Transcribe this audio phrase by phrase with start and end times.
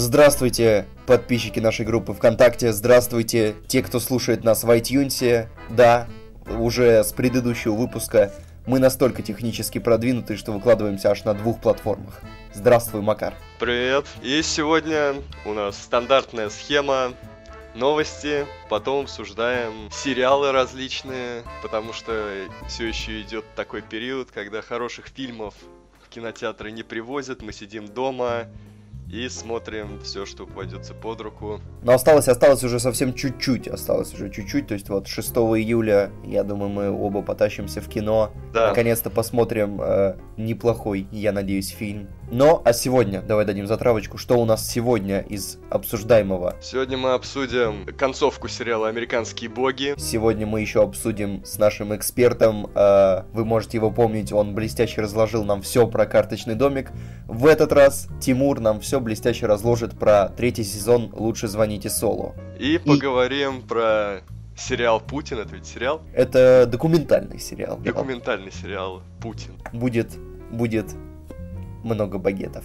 [0.00, 5.48] Здравствуйте, подписчики нашей группы ВКонтакте, здравствуйте, те, кто слушает нас в iTunes.
[5.70, 6.06] Да,
[6.46, 8.32] уже с предыдущего выпуска
[8.64, 12.20] мы настолько технически продвинуты, что выкладываемся аж на двух платформах.
[12.54, 13.34] Здравствуй, Макар.
[13.58, 14.06] Привет.
[14.22, 17.12] И сегодня у нас стандартная схема
[17.74, 25.54] новости, потом обсуждаем сериалы различные, потому что все еще идет такой период, когда хороших фильмов
[26.04, 28.46] в кинотеатры не привозят, мы сидим дома,
[29.10, 31.60] и смотрим все, что попадется под руку.
[31.82, 36.44] Но осталось, осталось уже совсем чуть-чуть, осталось уже чуть-чуть, то есть вот 6 июля, я
[36.44, 38.68] думаю, мы оба потащимся в кино, да.
[38.68, 42.08] наконец-то посмотрим э, неплохой, я надеюсь, фильм.
[42.30, 46.56] Но, а сегодня, давай дадим затравочку, что у нас сегодня из обсуждаемого?
[46.60, 49.94] Сегодня мы обсудим концовку сериала «Американские боги».
[49.96, 55.42] Сегодня мы еще обсудим с нашим экспертом, э, вы можете его помнить, он блестяще разложил
[55.44, 56.90] нам все про карточный домик.
[57.26, 62.34] В этот раз Тимур нам все блестяще разложит про третий сезон «Лучше звоните Солу».
[62.58, 62.78] И, И...
[62.78, 64.20] поговорим про
[64.54, 66.02] сериал Путин, это ведь сериал?
[66.12, 67.78] Это документальный сериал.
[67.78, 69.54] Документальный сериал Путин.
[69.72, 70.10] Будет,
[70.50, 70.94] будет
[71.82, 72.64] много багетов.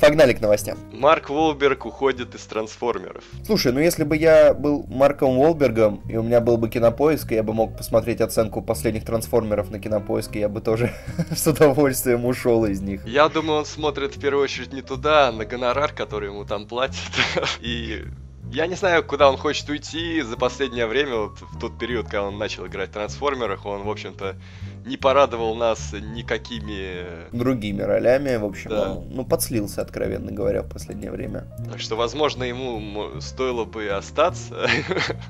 [0.00, 0.78] Погнали к новостям.
[0.92, 3.24] Марк Волберг уходит из трансформеров.
[3.44, 7.34] Слушай, ну если бы я был Марком Волбергом, и у меня был бы кинопоиск, и
[7.34, 10.92] я бы мог посмотреть оценку последних трансформеров на кинопоиске, я бы тоже
[11.36, 13.06] с удовольствием ушел из них.
[13.06, 16.66] Я думаю, он смотрит в первую очередь не туда, а на гонорар, который ему там
[16.66, 16.96] платят.
[17.60, 18.04] И
[18.50, 22.24] я не знаю, куда он хочет уйти за последнее время, вот в тот период, когда
[22.24, 24.36] он начал играть в трансформерах, он, в общем-то,
[24.86, 27.04] не порадовал нас никакими...
[27.32, 28.92] Другими ролями, в общем, да.
[28.92, 31.46] он, ну, подслился, откровенно говоря, в последнее время.
[31.70, 34.54] Так что, возможно, ему стоило бы остаться.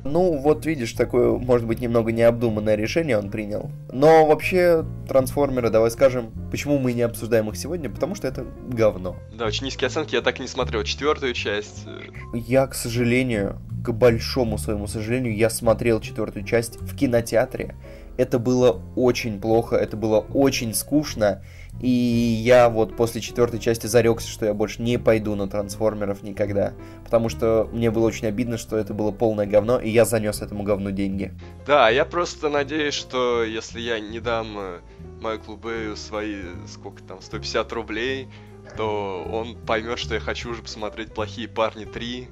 [0.05, 3.71] Ну, вот видишь, такое, может быть, немного необдуманное решение он принял.
[3.93, 9.17] Но вообще, трансформеры, давай скажем, почему мы не обсуждаем их сегодня, потому что это говно.
[9.33, 11.87] Да, очень низкие оценки, я так и не смотрел четвертую часть.
[12.35, 17.77] Я, к сожалению, к большому своему сожалению, я смотрел четвертую часть в кинотеатре,
[18.17, 21.43] это было очень плохо, это было очень скучно,
[21.81, 26.73] и я вот после четвертой части зарекся, что я больше не пойду на трансформеров никогда.
[27.05, 30.63] Потому что мне было очень обидно, что это было полное говно, и я занес этому
[30.63, 31.33] говну деньги.
[31.67, 34.79] Да, я просто надеюсь, что если я не дам э,
[35.21, 38.29] Майклу Бэю свои, сколько там, 150 рублей,
[38.77, 42.29] то он поймет, что я хочу уже посмотреть «Плохие парни 3»,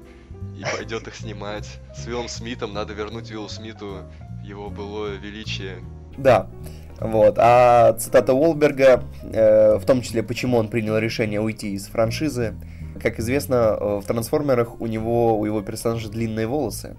[0.58, 1.80] и пойдет их снимать.
[1.96, 4.04] С Виллом Смитом надо вернуть Виллу Смиту
[4.44, 5.78] его было величие.
[6.16, 6.48] Да.
[7.00, 7.36] Вот.
[7.38, 12.54] А цитата Уолберга, э, в том числе, почему он принял решение уйти из франшизы.
[13.02, 16.96] Как известно, э, в трансформерах у него, у его персонажа длинные волосы.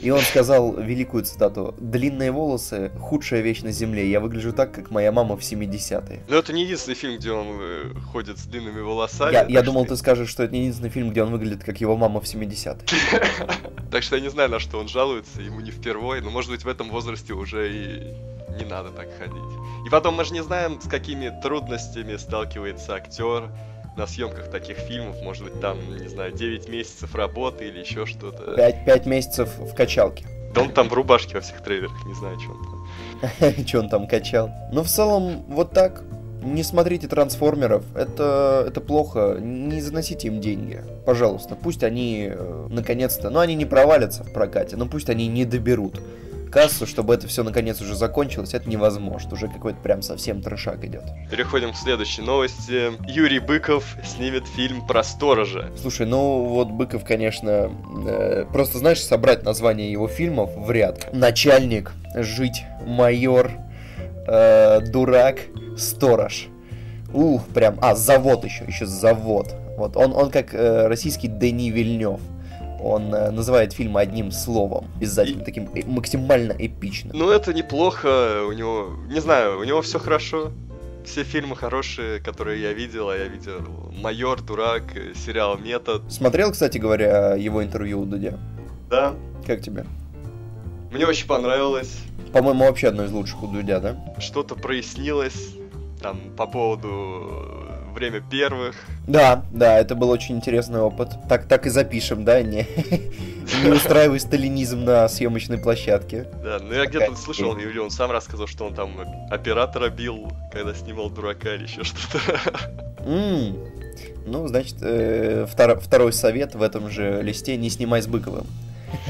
[0.00, 4.10] И он сказал великую цитату «Длинные волосы– худшая вещь на земле.
[4.10, 6.20] Я выгляжу так, как моя мама в 70-е».
[6.28, 9.32] Но это не единственный фильм, где он э, ходит с длинными волосами.
[9.32, 11.96] Я, я думал, ты скажешь, что это не единственный фильм, где он выглядит, как его
[11.96, 12.76] мама в 70-е.
[13.92, 16.64] Так что я не знаю, на что он жалуется, ему не впервой, но может быть
[16.64, 18.14] в этом возрасте уже и
[18.58, 19.42] не надо так ходить.
[19.86, 23.50] И потом мы же не знаем, с какими трудностями сталкивается актер,
[23.96, 28.54] на съемках таких фильмов, может быть, там, не знаю, 9 месяцев работы или еще что-то.
[28.54, 30.26] 5, 5 месяцев в качалке.
[30.54, 33.66] Да он там в рубашке во всех трейлерах, не знаю, что он там.
[33.66, 34.50] Что он там качал.
[34.72, 36.02] Ну, в целом, вот так.
[36.42, 40.82] Не смотрите трансформеров, это, это плохо, не заносите им деньги.
[41.06, 45.44] Пожалуйста, пусть они э, наконец-то, ну они не провалятся в прокате, но пусть они не
[45.44, 46.00] доберут
[46.52, 49.32] кассу, чтобы это все наконец уже закончилось, это невозможно.
[49.32, 51.02] Уже какой-то прям совсем трешак идет.
[51.30, 52.92] Переходим к следующей новости.
[53.10, 55.70] Юрий Быков снимет фильм про сторожа.
[55.80, 57.72] Слушай, ну вот Быков, конечно,
[58.06, 61.12] э, просто знаешь, собрать название его фильмов в ряд.
[61.12, 63.50] Начальник, жить, майор,
[64.26, 65.38] э, дурак,
[65.78, 66.48] сторож.
[67.14, 69.54] Ух, прям, а, завод еще, еще завод.
[69.76, 72.20] Вот, он, он как э, российский Дени Вильнев.
[72.82, 75.44] Он э, называет фильм одним словом, обязательно, и...
[75.44, 77.16] таким э, максимально эпичным.
[77.16, 80.52] Ну, это неплохо, у него, не знаю, у него все хорошо.
[81.04, 83.60] Все фильмы хорошие, которые я видел, а я видел
[83.92, 86.02] «Майор», «Дурак», э, сериал «Метод».
[86.12, 88.38] Смотрел, кстати говоря, его интервью у Дудя?
[88.88, 89.14] Да.
[89.46, 89.84] Как тебе?
[90.92, 91.98] Мне очень понравилось.
[92.32, 93.96] По-моему, вообще одно из лучших у Дудя, да?
[94.18, 95.54] Что-то прояснилось
[96.00, 98.76] там по поводу время первых.
[99.06, 101.10] Да, да, это был очень интересный опыт.
[101.28, 102.66] Так, так и запишем, да, не,
[103.64, 106.26] не устраивай сталинизм на съемочной площадке.
[106.42, 108.90] Да, ну я где-то слышал, или он сам рассказал, что он там
[109.30, 112.40] оператора бил, когда снимал дурака или еще что-то.
[114.24, 118.46] Ну, значит, э, второй совет в этом же листе не снимай с Быковым.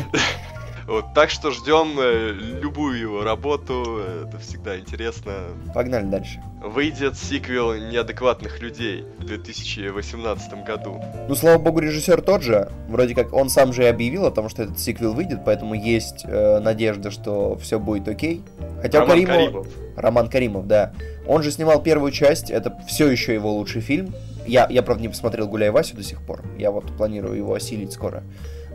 [0.87, 5.33] Вот, так что ждем э, любую его работу, это всегда интересно.
[5.75, 6.43] Погнали дальше.
[6.63, 11.03] выйдет сиквел «Неадекватных людей» в 2018 году.
[11.29, 12.71] Ну, слава богу, режиссер тот же.
[12.89, 16.25] Вроде как он сам же и объявил о том, что этот сиквел выйдет, поэтому есть
[16.25, 18.43] э, надежда, что все будет окей.
[18.81, 19.47] Хотя Роман у Каримова...
[19.47, 19.67] Каримов.
[19.97, 20.93] Роман Каримов, да.
[21.27, 24.15] Он же снимал первую часть, это все еще его лучший фильм.
[24.47, 26.43] Я, я, правда, не посмотрел «Гуляй Васю» до сих пор.
[26.59, 28.25] Я вот планирую его осилить скоро.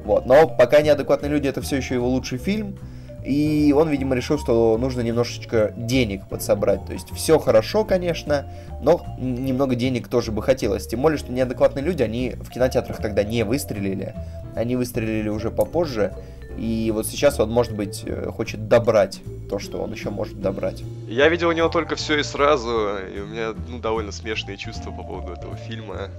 [0.07, 0.25] Вот.
[0.25, 2.77] Но пока «Неадекватные люди»— это все еще его лучший фильм.
[3.25, 6.85] И он, видимо, решил, что нужно немножечко денег подсобрать.
[6.85, 8.45] То есть все хорошо, конечно,
[8.81, 10.87] но немного денег тоже бы хотелось.
[10.87, 14.15] Тем более, что неадекватные люди, они в кинотеатрах тогда не выстрелили.
[14.55, 16.13] Они выстрелили уже попозже.
[16.57, 19.19] И вот сейчас он, может быть, э, хочет добрать
[19.49, 20.81] то, что он еще может добрать.
[21.09, 24.91] Я видел у него только все и сразу, и у меня ну, довольно смешные чувства
[24.91, 26.09] по поводу этого фильма.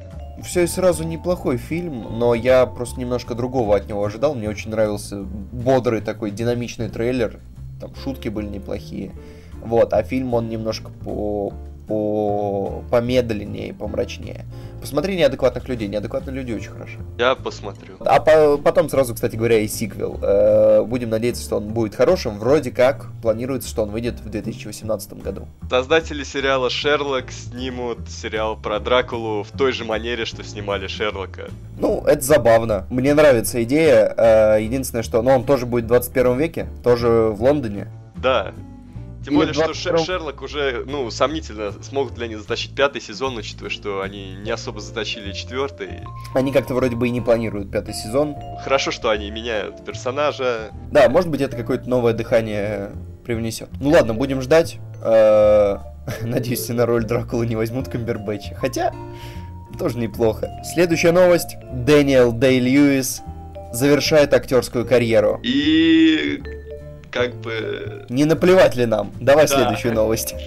[0.43, 4.35] Все и сразу неплохой фильм, но я просто немножко другого от него ожидал.
[4.35, 7.41] Мне очень нравился бодрый такой динамичный трейлер.
[7.81, 9.13] Там шутки были неплохие.
[9.63, 11.53] Вот, а фильм он немножко по
[11.89, 14.45] по помедленнее, помрачнее.
[14.81, 15.89] Посмотри неадекватных людей.
[15.89, 16.99] Неадекватные люди очень хорошо.
[17.19, 17.97] Я посмотрю.
[18.01, 20.19] А по потом сразу, кстати говоря, и сиквел.
[20.23, 22.39] Э будем надеяться, что он будет хорошим.
[22.39, 25.49] Вроде как планируется, что он выйдет в 2018 году.
[25.69, 31.49] Создатели сериала Шерлок снимут сериал про Дракулу в той же манере, что снимали Шерлока.
[31.79, 32.87] Ну, это забавно.
[32.91, 34.15] Мне нравится идея.
[34.17, 37.89] Э единственное, что ну, он тоже будет в 21 веке, тоже в Лондоне.
[38.17, 38.53] Да,
[39.29, 43.37] тем более, что 22 Ше- Шерлок уже, ну, сомнительно, смогут ли они затащить пятый сезон,
[43.37, 46.01] учитывая, что они не особо затащили четвертый.
[46.35, 48.35] Они как-то вроде бы и не планируют пятый сезон.
[48.65, 50.71] Хорошо, что они меняют персонажа.
[50.91, 52.91] Да, может быть, это какое-то новое дыхание
[53.25, 53.69] привнесет.
[53.81, 54.79] Ну ладно, будем ждать.
[55.03, 55.77] Э,
[56.23, 58.55] Надеюсь, на роль Дракулы не возьмут Камбербэтча.
[58.55, 58.93] Хотя,
[59.79, 60.51] тоже неплохо.
[60.65, 61.57] Следующая новость.
[61.73, 63.23] Дэниел Дэй Льюис
[63.73, 65.39] завершает актерскую карьеру.
[65.43, 66.43] И
[67.11, 68.07] как бы...
[68.09, 69.13] Не наплевать ли нам?
[69.21, 69.57] Давай Да.
[69.57, 70.35] следующую новость.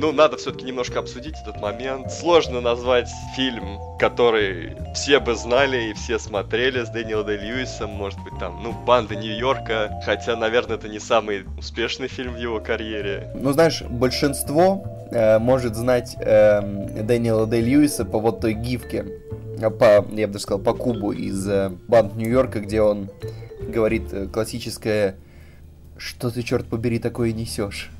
[0.00, 2.10] Ну, надо все-таки немножко обсудить этот момент.
[2.10, 7.90] Сложно назвать фильм, который все бы знали и все смотрели с Дэниелом Дэй Льюисом.
[7.90, 10.00] Может быть, там, ну, «Банда Нью-Йорка».
[10.06, 13.30] Хотя, наверное, это не самый успешный фильм в его карьере.
[13.34, 19.04] Ну, знаешь, большинство э, может знать эм, Дэниела Дэй Льюиса по вот той гифке,
[19.60, 23.10] э, по, я бы даже сказал, по кубу из э, Банд Нью-Йорка, где он
[23.70, 25.16] говорит э, классическое
[25.96, 27.90] «Что ты, черт побери, такое несешь?»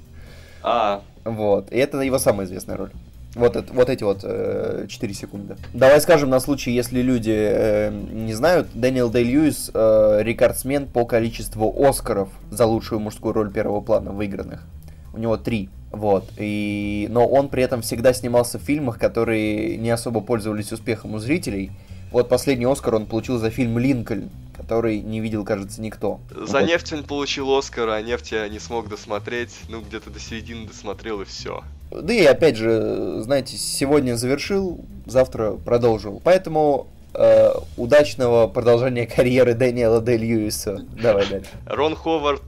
[0.63, 2.91] А, Вот, и это его самая известная роль.
[3.35, 5.57] Вот, это, вот эти вот э, 4 секунды.
[5.73, 11.05] Давай скажем на случай, если люди э, не знают, Дэниел Дэй Льюис э, рекордсмен по
[11.05, 14.67] количеству Оскаров за лучшую мужскую роль первого плана выигранных.
[15.15, 15.69] У него три.
[15.93, 16.29] Вот.
[16.39, 17.07] И...
[17.11, 21.71] Но он при этом всегда снимался в фильмах, которые не особо пользовались успехом у зрителей.
[22.11, 24.31] Вот последний Оскар он получил за фильм Линкольн,
[24.71, 26.21] который не видел, кажется, никто.
[26.31, 26.69] за Вот.
[26.69, 29.51] «Нефть» он получил Оскар, а «Нефть» я не смог досмотреть.
[29.69, 31.65] Ну, где-то до середины досмотрел и все.
[31.91, 36.21] Да и опять же, знаете, сегодня завершил, завтра продолжил.
[36.23, 40.87] Поэтому э, удачного продолжения карьеры Дэниела Дэй Льюиса.
[41.03, 41.51] Давай дальше.
[41.67, 42.43] Рон Ховард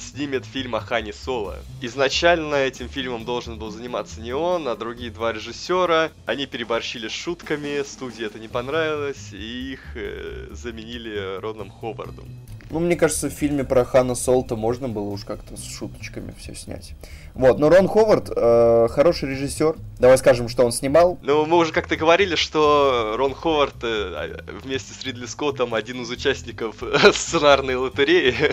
[0.00, 1.58] снимет фильм о Хане Соло.
[1.80, 6.10] Изначально этим фильмом должен был заниматься не он, а другие два режиссера.
[6.26, 12.28] Они переборщили с шутками, студии это не понравилось, и их э, заменили Роном Ховардом.
[12.70, 16.54] Ну, мне кажется, в фильме про Хана Солта можно было уж как-то с шуточками все
[16.54, 16.94] снять.
[17.34, 19.76] Вот, но Рон Ховард э, хороший режиссер.
[20.00, 21.18] Давай скажем, что он снимал.
[21.22, 26.10] Ну, мы уже как-то говорили, что Рон Ховард э, вместе с Ридли Скоттом один из
[26.10, 26.76] участников
[27.12, 28.34] сценарной лотереи.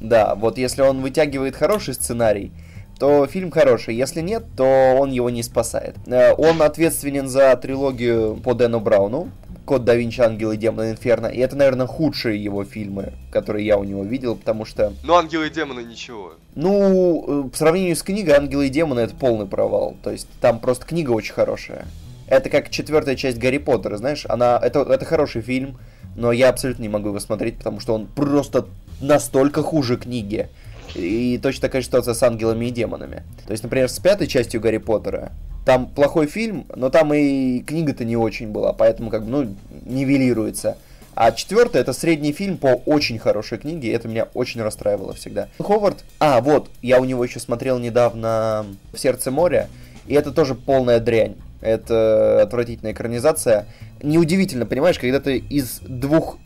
[0.00, 2.50] Да, вот если он вытягивает хороший сценарий,
[2.98, 3.94] то фильм хороший.
[3.94, 5.96] Если нет, то он его не спасает.
[6.06, 9.30] Э, Он ответственен за трилогию по Дэну Брауну.
[9.64, 11.26] Код да Винчи, Ангел и Демон Инферно.
[11.26, 15.46] И это, наверное, худшие его фильмы, которые я у него видел, потому что, Ну, Ангелы
[15.46, 16.34] и Демоны ничего.
[16.54, 19.96] ну, э, по сравнению с книгой Ангелы и Демоны это полный провал.
[20.02, 21.86] То есть там просто книга очень хорошая.
[22.26, 25.78] Это как четвертая часть Гарри Поттера, знаешь, она, это, это хороший фильм,
[26.16, 28.66] но я абсолютно не могу его смотреть, потому что он просто
[29.00, 30.48] настолько хуже книги.
[30.94, 33.22] И точно такая ситуация с ангелами и демонами.
[33.46, 35.32] То есть, например, с пятой частью Гарри Поттера,
[35.64, 40.76] там плохой фильм, но там и книга-то не очень была, поэтому как бы, ну, нивелируется.
[41.14, 45.48] А четвертый это средний фильм по очень хорошей книге, это меня очень расстраивало всегда.
[45.58, 49.68] Ховард, а, вот, я у него еще смотрел недавно «В сердце моря»,
[50.06, 51.36] и это тоже полная дрянь.
[51.60, 53.66] Это отвратительная экранизация.
[54.02, 56.38] Неудивительно, понимаешь, когда ты из двух...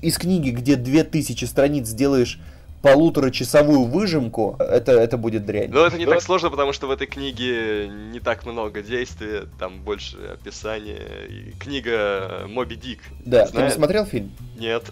[0.00, 2.38] Из книги, где две тысячи страниц сделаешь
[2.84, 5.70] полуторачасовую выжимку, это, это будет дрянь.
[5.70, 9.80] Но это не так сложно, потому что в этой книге не так много действия, там
[9.80, 11.00] больше описания.
[11.30, 13.00] И книга Моби Дик.
[13.24, 13.72] Да, ты не Знаешь?
[13.72, 14.32] смотрел фильм?
[14.58, 14.84] Нет.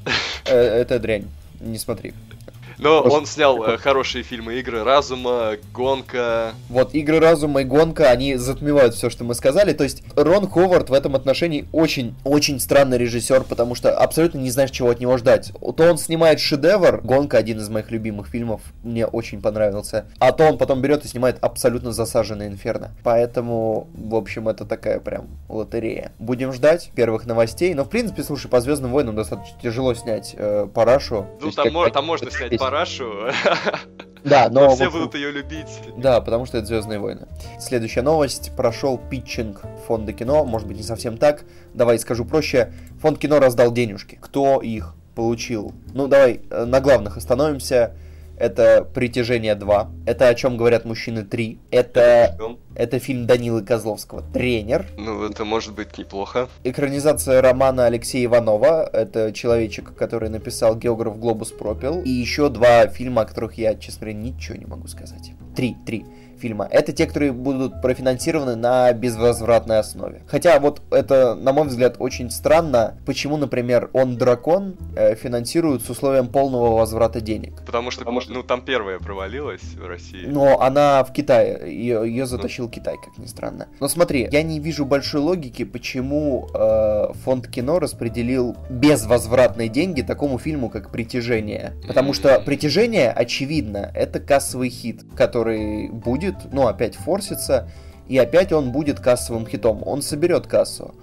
[0.47, 1.27] Э, Это дрянь.
[1.61, 2.15] Не смотри.
[2.83, 6.53] Но он снял э, хорошие фильмы «Игры разума», «Гонка».
[6.69, 9.73] Вот, «Игры разума» и «Гонка», они затмевают все, что мы сказали.
[9.73, 14.73] То есть Рон Ховард в этом отношении очень-очень странный режиссер, потому что абсолютно не знаешь,
[14.73, 15.53] чего от него ждать.
[15.77, 20.07] То он снимает шедевр, «Гонка» один из моих любимых фильмов, мне очень понравился.
[20.19, 22.91] А то он потом берет и снимает абсолютно засаженный «Инферно».
[23.05, 26.11] Поэтому, в общем, это такая прям лотерея.
[26.19, 27.75] Будем ждать первых новостей.
[27.75, 31.27] Но, в принципе, слушай, по «Звездным войнам» достаточно тяжело снять э, парашу.
[31.41, 32.72] Ну, там, как, там можно снять парашу.
[34.25, 34.67] Да, но...
[34.67, 35.67] но все будут ее любить.
[35.97, 37.27] Да, потому что это Звездные войны.
[37.59, 38.53] Следующая новость.
[38.57, 40.45] Прошел питчинг фонда кино.
[40.45, 41.43] Может быть, не совсем так.
[41.75, 42.73] Давай скажу проще.
[43.01, 44.19] Фонд кино раздал денежки.
[44.23, 45.75] Кто их получил?
[45.93, 47.97] Ну, давай э, на главных остановимся.
[48.43, 50.03] Это «Притяжение 2».
[50.05, 51.59] Это «О чем говорят мужчины 3».
[51.71, 52.37] Это,
[52.75, 54.85] это фильм Данилы Козловского «Тренер».
[54.99, 56.49] Ну, это может быть неплохо.
[56.65, 58.91] Экранизация романа Алексея Иванова.
[58.93, 62.03] Это человечек, который написал «Географ Глобус пропил».
[62.03, 65.35] И еще два фильма, о которых я, честно говоря, ничего не могу сказать.
[65.55, 66.05] Три, три
[66.43, 66.67] фильма.
[66.71, 70.23] Это те, которые будут профинансированы на безвозвратной основе.
[70.27, 75.91] Хотя вот это, на мой взгляд, очень странно, почему, например, «Он дракон» э, финансируют с
[75.91, 77.63] условием полного возврата денег.
[77.65, 80.27] Потому что, Потому что ну, там первая провалилась в России.
[80.27, 82.71] Но она в Китае, ее, ее затащил ну.
[82.71, 83.69] Китай, как ни странно.
[83.81, 90.39] Но смотри, я не вижу большой логики, почему э, фонд кино распределил безвозвратные деньги такому
[90.39, 91.75] фильму, как «Притяжение».
[91.87, 97.69] Потому что «Притяжение», очевидно, это кассовый хит, который будет будет, ну, опять форсится,
[98.09, 99.83] и опять он будет кассовым хитом.
[99.87, 100.95] Он соберет кассу.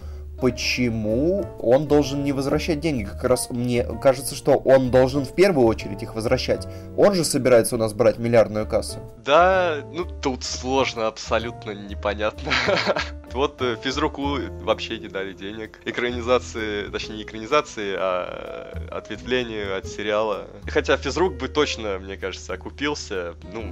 [0.41, 3.03] Почему он должен не возвращать деньги?
[3.03, 6.65] Как раз мне кажется, что он должен в первую очередь их возвращать.
[6.95, 8.99] Он же собирается у нас брать миллиардную кассу.
[9.25, 12.51] Да, ну тут сложно, абсолютно непонятно.
[13.31, 15.79] Вот э, физруку вообще не дали денег.
[15.85, 20.47] Экранизации, точнее не экранизации, а ответвлению от сериала.
[20.67, 23.35] Хотя физрук бы точно, мне кажется, окупился.
[23.53, 23.71] Ну,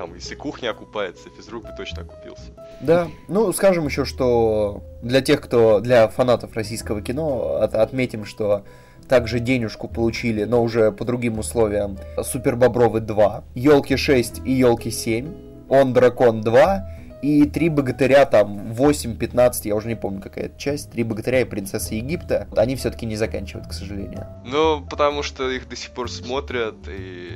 [0.00, 2.52] там, если кухня окупается, физрук бы точно окупился.
[2.80, 8.64] Да, ну, скажем еще, что для тех, кто, для фанатов российского кино, от, отметим, что
[9.10, 14.90] также денежку получили, но уже по другим условиям, Супер Бобровы 2, Елки 6 и Елки
[14.90, 15.34] 7,
[15.68, 16.88] Он Дракон 2
[17.20, 21.44] и Три Богатыря там 8-15, я уже не помню какая это часть, Три Богатыря и
[21.44, 24.26] Принцесса Египта, они все-таки не заканчивают, к сожалению.
[24.46, 27.28] Ну, потому что их до сих пор смотрят, и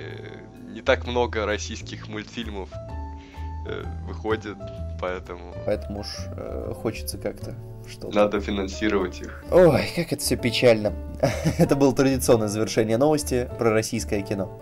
[0.74, 2.68] не так много российских мультфильмов
[3.66, 4.56] э, выходит,
[5.00, 5.54] поэтому...
[5.64, 7.54] Поэтому уж э, хочется как-то
[7.86, 9.44] что Надо финансировать их.
[9.50, 10.94] Ой, как это все печально.
[11.58, 14.58] это было традиционное завершение новости про российское кино.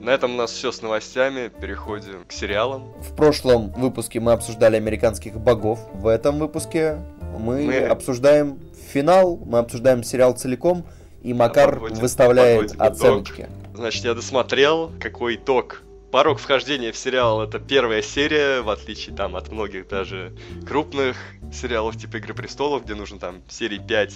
[0.00, 1.48] На этом у нас все с новостями.
[1.48, 2.84] Переходим к сериалам.
[3.00, 5.80] В прошлом выпуске мы обсуждали американских богов.
[5.92, 6.98] В этом выпуске
[7.36, 7.78] мы, мы...
[7.80, 8.60] обсуждаем
[8.92, 10.86] финал, мы обсуждаем сериал целиком,
[11.22, 13.40] и Макар подводим, выставляет подводим оценочки.
[13.42, 13.65] Итог.
[13.76, 15.82] Значит, я досмотрел, какой итог.
[16.10, 20.34] Порог вхождения в сериал это первая серия, в отличие там от многих даже
[20.66, 21.16] крупных
[21.52, 24.14] сериалов типа Игры престолов, где нужно там серии 5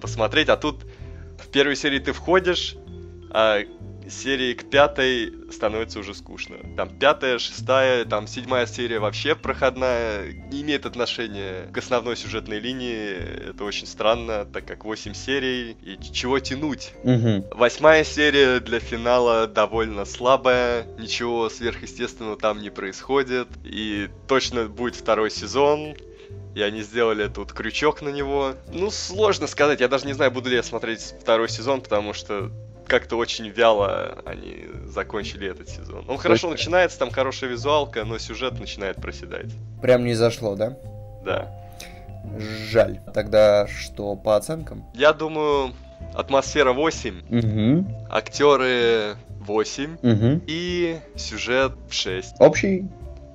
[0.00, 0.84] посмотреть, а тут
[1.42, 2.76] в первой серии ты входишь,
[3.30, 3.62] а
[4.10, 6.56] серии к пятой становится уже скучно.
[6.76, 13.50] Там пятая, шестая, там седьмая серия вообще проходная, не имеет отношения к основной сюжетной линии.
[13.50, 16.92] Это очень странно, так как 8 серий, и чего тянуть?
[17.04, 17.48] Угу.
[17.54, 25.30] Восьмая серия для финала довольно слабая, ничего сверхъестественного там не происходит, и точно будет второй
[25.30, 25.94] сезон,
[26.54, 28.54] и они сделали тут крючок на него.
[28.72, 32.50] Ну, сложно сказать, я даже не знаю, буду ли я смотреть второй сезон, потому что
[32.90, 36.04] как-то очень вяло они закончили этот сезон.
[36.08, 36.58] Он хорошо есть...
[36.58, 39.52] начинается, там хорошая визуалка, но сюжет начинает проседать.
[39.80, 40.76] Прям не зашло, да?
[41.24, 41.48] Да.
[42.68, 43.00] Жаль.
[43.14, 44.84] Тогда что по оценкам?
[44.94, 45.72] Я думаю,
[46.14, 47.86] атмосфера 8, угу.
[48.10, 50.42] актеры 8 угу.
[50.48, 52.40] и сюжет 6.
[52.40, 52.88] Общий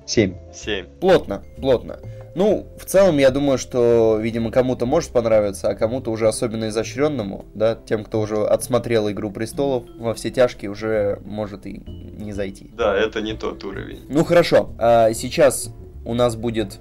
[0.04, 0.34] 7.
[0.52, 0.86] 7.
[1.00, 1.98] Плотно, плотно.
[2.36, 7.46] Ну, в целом, я думаю, что, видимо, кому-то может понравиться, а кому-то уже особенно изощренному,
[7.54, 12.70] да, тем, кто уже отсмотрел «Игру престолов» во все тяжкие, уже может и не зайти.
[12.76, 14.00] Да, это не тот уровень.
[14.10, 14.74] Ну, хорошо.
[14.78, 15.70] А сейчас
[16.04, 16.78] у нас будет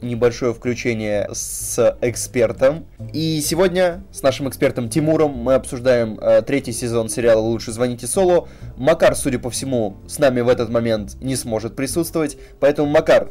[0.00, 2.86] небольшое включение с экспертом.
[3.12, 8.48] И сегодня с нашим экспертом Тимуром мы обсуждаем э, третий сезон сериала «Лучше звоните Соло».
[8.78, 12.38] Макар, судя по всему, с нами в этот момент не сможет присутствовать.
[12.58, 13.28] Поэтому, Макар,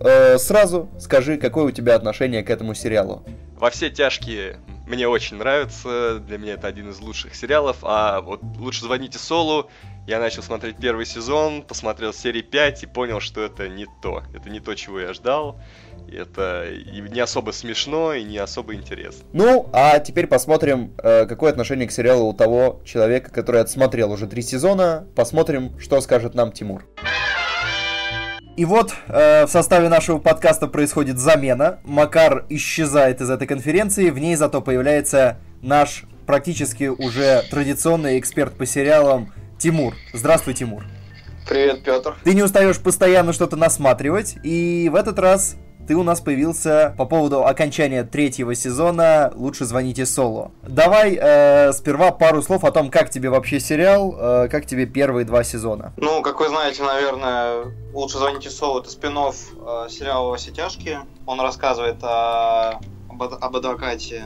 [0.00, 3.24] Э, сразу скажи, какое у тебя отношение к этому сериалу?
[3.56, 8.40] Во все тяжкие мне очень нравится, для меня это один из лучших сериалов, а вот
[8.58, 9.68] лучше звоните Солу,
[10.06, 14.48] я начал смотреть первый сезон, посмотрел серии 5 и понял, что это не то, это
[14.48, 15.58] не то, чего я ждал.
[16.08, 19.24] Это и не особо смешно, и не особо интересно.
[19.32, 24.28] Ну, а теперь посмотрим, э, какое отношение к сериалу у того человека, который отсмотрел уже
[24.28, 25.08] три сезона.
[25.16, 26.84] Посмотрим, что скажет нам Тимур.
[28.56, 31.78] И вот э, в составе нашего подкаста происходит замена.
[31.84, 38.64] Макар исчезает из этой конференции, в ней зато появляется наш практически уже традиционный эксперт по
[38.64, 39.94] сериалам Тимур.
[40.14, 40.84] Здравствуй, Тимур.
[41.46, 42.16] Привет, Петр.
[42.24, 47.06] Ты не устаешь постоянно что-то насматривать, и в этот раз ты у нас появился по
[47.06, 50.50] поводу окончания третьего сезона «Лучше звоните Соло».
[50.62, 55.24] Давай э, сперва пару слов о том, как тебе вообще сериал, э, как тебе первые
[55.24, 55.92] два сезона.
[55.96, 61.00] Ну, как вы знаете, наверное, «Лучше звоните Соло»— это спин э, сериала «Во все тяжкие».
[61.24, 64.24] Он рассказывает о, об, об адвокате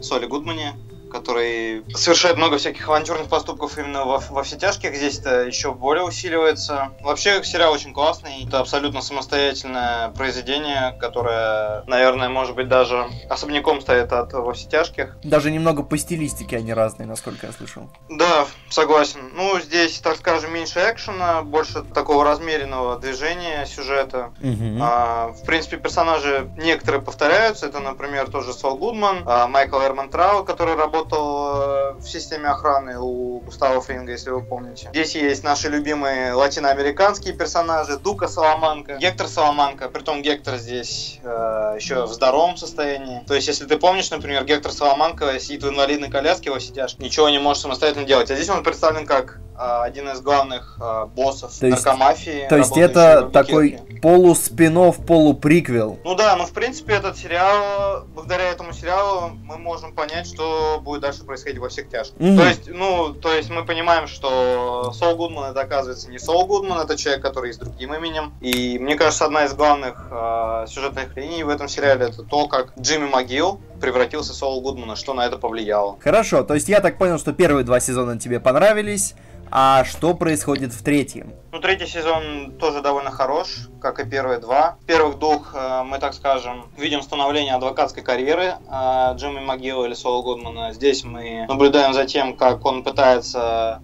[0.00, 0.74] Соли Гудмане,
[1.10, 4.94] который совершает много всяких авантюрных поступков именно во, во все тяжких.
[4.94, 6.92] Здесь это еще более усиливается.
[7.00, 8.44] Вообще сериал очень классный.
[8.46, 15.16] Это абсолютно самостоятельное произведение, которое, наверное, может быть даже особняком стоит от во все тяжких.
[15.22, 17.88] Даже немного по стилистике они разные, насколько я слышал.
[18.08, 19.20] Да, согласен.
[19.34, 24.32] Ну, здесь, так скажем, меньше экшена, больше такого размеренного движения сюжета.
[24.40, 24.78] Угу.
[24.80, 27.66] А, в принципе, персонажи некоторые повторяются.
[27.66, 32.48] Это, например, тоже Сол Гудман, а, Майкл Эрман Трау, который работает работал э, в системе
[32.48, 34.88] охраны у Густава Фринга, если вы помните.
[34.90, 42.06] Здесь есть наши любимые латиноамериканские персонажи, Дука Саламанка, Гектор Саламанка, притом Гектор здесь э, еще
[42.06, 43.22] в здоровом состоянии.
[43.26, 47.28] То есть, если ты помнишь, например, Гектор Саламанка сидит в инвалидной коляске во сидяшке, ничего
[47.28, 48.30] не может самостоятельно делать.
[48.30, 52.46] А здесь он представлен как один из главных э, боссов то есть, наркомафии.
[52.48, 55.98] То есть это такой полуспинов, полуприквел.
[56.04, 61.00] Ну да, но в принципе этот сериал, благодаря этому сериалу мы можем понять, что будет
[61.00, 62.16] дальше происходить во всех тяжких.
[62.16, 62.36] Mm-hmm.
[62.36, 66.80] То есть, ну, то есть мы понимаем, что Сол Гудман это оказывается не Сол Гудман,
[66.80, 68.34] это человек, который с другим именем.
[68.40, 72.72] И мне кажется, одна из главных э, сюжетных линий в этом сериале это то, как
[72.78, 75.98] Джимми Могил превратился Сол Гудмана, что на это повлияло.
[76.00, 79.14] Хорошо, то есть я так понял, что первые два сезона тебе понравились,
[79.50, 81.32] а что происходит в третьем?
[81.52, 84.76] Ну, третий сезон тоже довольно хорош, как и первые два.
[84.82, 89.94] В первых двух э, мы, так скажем, видим становление адвокатской карьеры э, Джимми Магила или
[89.94, 90.74] Соло Гудмана.
[90.74, 93.80] Здесь мы наблюдаем за тем, как он пытается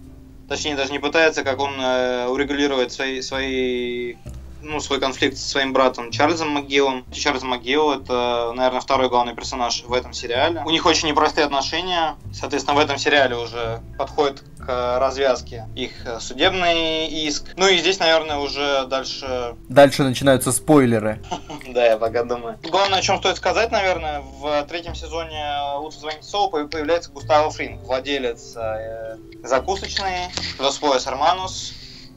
[0.48, 4.16] точнее даже не пытается, как он э, урегулирует свои, свои
[4.64, 7.04] ну, свой конфликт со своим братом Чарльзом МcГиллом.
[7.12, 10.62] Чарльз МcГилл— это, наверное, второй главный персонаж в этом сериале.
[10.64, 12.16] У них очень непростые отношения.
[12.32, 17.52] Соответственно, в этом сериале уже подходит к развязке их судебный иск.
[17.56, 19.56] Ну и здесь, наверное, уже дальше...
[19.68, 21.22] Дальше начинаются спойлеры.
[21.66, 22.58] Да, я пока думаю.
[22.62, 25.44] Главное, о чем стоит сказать, наверное, в третьем сезоне
[25.78, 31.72] «Лучше звонить Солу» появляется Густаво Фринг, владелец э, закусочной Los Poes Hermanos,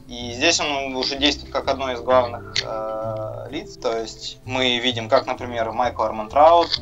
[0.08, 3.76] и здесь он уже действует как одно из главных э, лиц.
[3.76, 6.80] То есть мы видим, как, например, Майкл Армантраут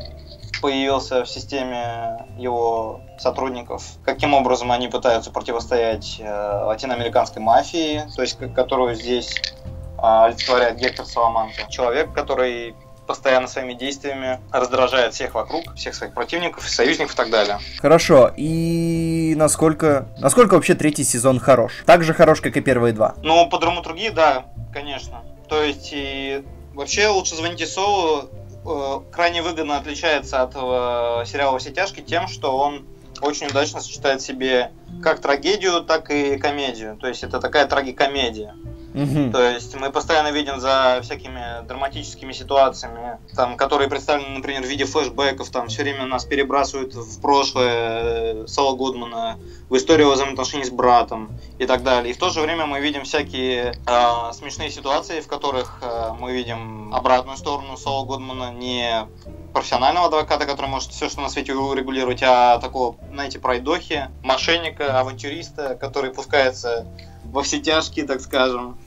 [0.63, 8.39] появился в системе его сотрудников, каким образом они пытаются противостоять э, латиноамериканской мафии, то есть
[8.55, 11.69] которую здесь э, олицетворяет Гектор Саламанка.
[11.69, 17.59] Человек, который постоянно своими действиями раздражает всех вокруг, всех своих противников, союзников и так далее.
[17.79, 18.33] Хорошо.
[18.37, 21.83] И насколько, насколько вообще третий сезон хорош?
[21.87, 23.15] Так же хорош, как и первые два?
[23.23, 25.23] Ну, по драматургии, да, конечно.
[25.49, 28.29] То есть, и вообще лучше звоните Солу
[28.65, 32.87] э, крайне выгодно отличается от э, сериала «Во все тяжкие» тем, что он
[33.23, 36.97] очень удачно сочетает в себе как трагедию, так и комедию.
[36.97, 38.55] То есть это такая трагикомедия.
[38.97, 39.31] Угу.
[39.31, 44.87] То есть мы постоянно видим за всякими драматическими ситуациями, там, которые представлены, например, в виде
[44.87, 50.71] флешбеков, там все время нас перебрасывают в прошлое э, Сала Гудмана, в историю взаимоотношений с
[50.71, 52.13] братом и так далее.
[52.13, 56.33] И в то же время мы видим всякие э, смешные ситуации, в которых э, мы
[56.33, 59.07] видим обратную сторону Сала Гудмана, не
[59.53, 65.75] профессионального адвоката, который может все, что на свете урегулировать, а такого, знаете, пройдохи, мошенника, авантюриста,
[65.75, 66.87] который пускается
[67.25, 68.79] во все тяжкие, так скажем,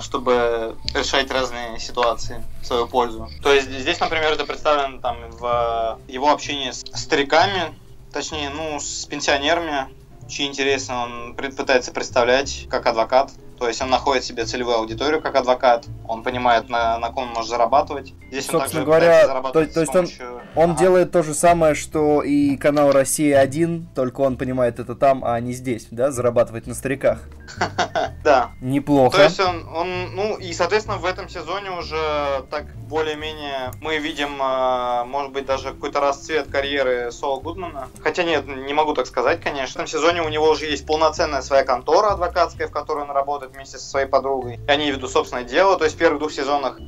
[0.00, 3.28] чтобы решать разные ситуации в свою пользу.
[3.42, 7.74] То есть здесь, например, это представлено там в его общении с стариками,
[8.12, 9.88] точнее, ну, с пенсионерами,
[10.28, 13.32] чьи интересы он пытается представлять как адвокат.
[13.58, 17.34] То есть он находит себе целевую аудиторию как адвокат, он понимает, на, на ком он
[17.34, 18.14] может зарабатывать.
[18.30, 20.36] Здесь Собственно он говоря, то, то есть помощью...
[20.36, 20.78] он, он ага.
[20.78, 25.52] делает то же самое, что и канал Россия-1, только он понимает это там, а не
[25.52, 27.20] здесь, да, зарабатывать на стариках.
[28.22, 28.50] Да.
[28.60, 29.16] Неплохо.
[29.16, 34.38] То есть он, он, ну и, соответственно, в этом сезоне уже так более-менее мы видим,
[34.40, 37.88] а, может быть, даже какой-то расцвет карьеры Сола Гудмана.
[38.02, 39.72] Хотя нет, не могу так сказать, конечно.
[39.72, 43.54] В этом сезоне у него уже есть полноценная своя контора адвокатская, в которой он работает
[43.54, 44.60] вместе со своей подругой.
[44.66, 45.78] И они ведут собственное дело.
[45.78, 46.78] То есть в первых двух сезонах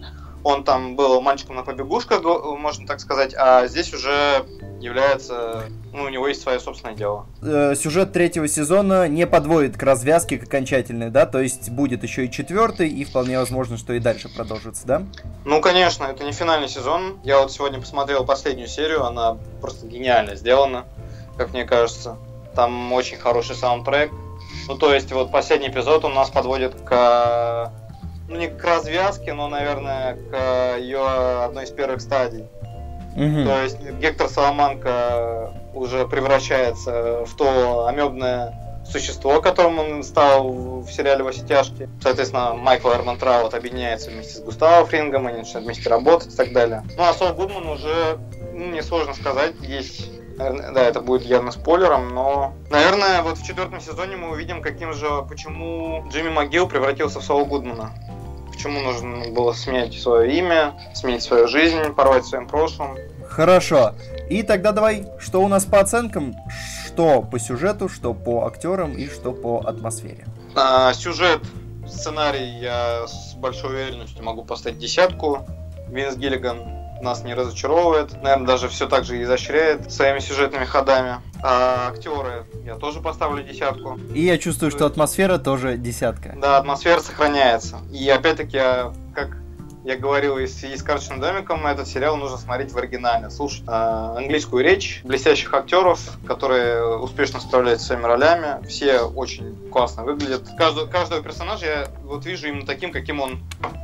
[0.45, 4.45] он там был мальчиком на побегушках, можно так сказать, а здесь уже
[4.81, 7.27] является, ну, у него есть свое собственное дело.
[7.41, 11.27] Э, сюжет третьего сезона не подводит к развязке к окончательной, да?
[11.27, 15.03] То есть будет еще и четвертый, и вполне возможно, что и дальше продолжится, да?
[15.45, 17.21] Ну, конечно, это не финальный сезон.
[17.23, 20.87] Я вот сегодня посмотрел последнюю серию, она просто гениально сделана,
[21.37, 22.17] как мне кажется.
[22.55, 24.11] Там очень хороший саундтрек.
[24.69, 27.73] Ну, то есть, вот последний эпизод у нас подводит к
[28.33, 31.07] ну не к развязке, но, наверное, к ее
[31.45, 32.47] одной из первых стадий.
[33.15, 33.45] Угу.
[33.45, 38.59] То есть Гектор Соломанка уже превращается в то амебное
[38.91, 41.89] существо, которым он стал в сериале «Во все тяжкие».
[42.03, 46.83] Соответственно, Майкл Эрмонтраут объединяется вместе с Густаво Фрингом, они начинают вместе работать и так далее.
[46.97, 48.19] Ну, а Сол Гудман уже,
[48.53, 53.47] ну, мне сложно сказать, есть Наверное, да, это будет явно спойлером, но, наверное, вот в
[53.47, 57.93] четвертом сезоне мы увидим, каким же, почему Джимми МcГилл превратился в Сола Гудмана.
[58.63, 62.97] Почему нужно было сменить свое имя, сменить свою жизнь, порвать своим прошлым.
[63.29, 63.97] Хорошо.
[64.31, 66.37] И тогда давай, что у нас по оценкам,
[66.87, 70.25] что по сюжету, что по актерам и что по атмосфере.
[70.55, 71.41] А, сюжет,
[71.89, 75.45] сценарий я с большой уверенностью могу поставить десятку.
[75.89, 81.17] Винс Гиллиган нас не разочаровывает, наверное, даже все так же изощряет своими сюжетными ходами.
[81.43, 83.99] А актеры я тоже поставлю десятку.
[84.15, 86.35] И я чувствую, что атмосфера тоже десятка.
[86.41, 87.79] Да, атмосфера сохраняется.
[87.93, 88.59] И опять-таки,
[89.15, 89.42] как
[89.85, 93.65] я говорил и с, и с «Карточным домиком», этот сериал нужно смотреть в оригинале, слушать
[93.67, 98.65] э, английскую речь блестящих актеров, которые успешно справляются с своими ролями.
[98.67, 100.43] Все очень классно выглядят.
[100.57, 103.41] Каждого, каждого персонажа я вот вижу именно таким, каким он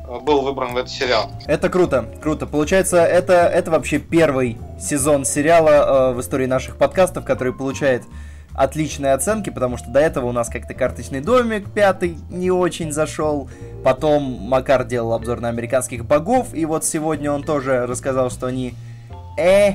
[0.07, 1.31] э, был выбран в этот сериал.
[1.47, 2.47] Это круто, круто.
[2.47, 8.03] Получается, это, это вообще первый сезон сериала э, в истории наших подкастов, который получает
[8.53, 13.49] отличные оценки, потому что до этого у нас как-то карточный домик пятый не очень зашел.
[13.83, 18.75] Потом Макар делал обзор на американских богов, и вот сегодня он тоже рассказал, что они
[19.37, 19.73] э.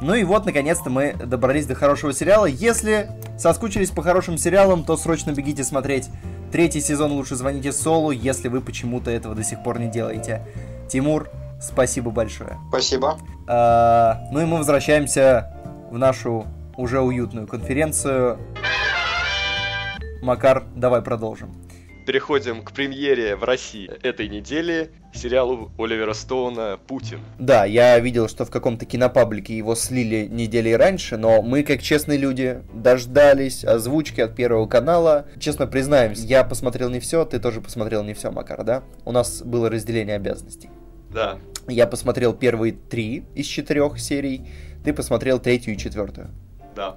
[0.00, 2.46] Ну и вот, наконец-то, мы добрались до хорошего сериала.
[2.46, 6.08] Если соскучились по хорошим сериалам, то срочно бегите смотреть
[6.52, 10.42] третий сезон «Лучше звоните Солу», если вы почему-то этого до сих пор не делаете.
[10.88, 11.28] Тимур,
[11.60, 12.58] спасибо большое.
[12.68, 13.18] Спасибо.
[13.48, 15.52] А, ну и мы возвращаемся
[15.90, 16.46] в нашу
[16.78, 18.38] уже уютную конференцию.
[20.22, 21.52] Макар, давай продолжим.
[22.06, 27.20] Переходим к премьере в России этой недели сериалу Оливера Стоуна «Путин».
[27.38, 32.16] Да, я видел, что в каком-то кинопаблике его слили недели раньше, но мы, как честные
[32.16, 35.26] люди, дождались озвучки от Первого канала.
[35.38, 38.84] Честно признаемся, я посмотрел не все, ты тоже посмотрел не все, Макар, да?
[39.04, 40.70] У нас было разделение обязанностей.
[41.10, 41.38] Да.
[41.66, 44.48] Я посмотрел первые три из четырех серий,
[44.82, 46.30] ты посмотрел третью и четвертую.
[46.78, 46.96] Да.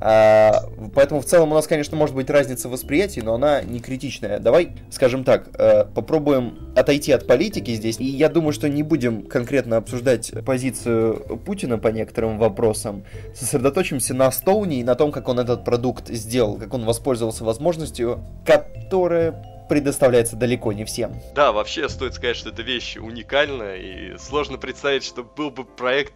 [0.00, 3.80] А, поэтому в целом у нас, конечно, может быть разница в восприятии, но она не
[3.80, 4.40] критичная.
[4.40, 8.00] Давай, скажем так, э, попробуем отойти от политики здесь.
[8.00, 13.04] И я думаю, что не будем конкретно обсуждать позицию Путина по некоторым вопросам.
[13.34, 18.20] Сосредоточимся на Стоуне и на том, как он этот продукт сделал, как он воспользовался возможностью,
[18.44, 21.14] которая предоставляется далеко не всем.
[21.34, 26.14] Да, вообще стоит сказать, что эта вещь уникальна, и сложно представить, что был бы проект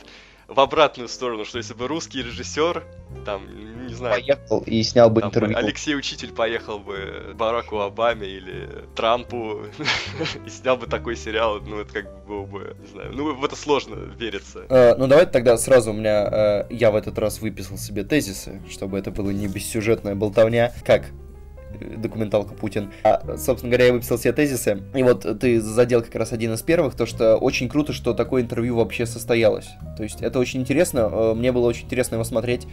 [0.48, 2.82] в обратную сторону, что если бы русский режиссер,
[3.26, 4.14] там, не знаю...
[4.14, 5.56] Поехал и снял бы интервью.
[5.56, 9.60] Алексей Учитель поехал бы Бараку Обаме или Трампу
[10.46, 13.44] и снял бы такой сериал, ну, это как бы было бы, не знаю, ну, в
[13.44, 14.60] это сложно верится.
[14.68, 18.62] Uh, ну, давайте тогда сразу у меня, uh, я в этот раз выписал себе тезисы,
[18.70, 20.72] чтобы это было не бессюжетная болтовня.
[20.84, 21.10] Как
[21.96, 22.90] документалка Путин.
[23.04, 24.82] А, собственно говоря, я выписал все тезисы.
[24.94, 28.42] И вот ты задел как раз один из первых, то что очень круто, что такое
[28.42, 29.68] интервью вообще состоялось.
[29.96, 31.08] То есть это очень интересно.
[31.10, 32.66] Э, мне было очень интересно его смотреть.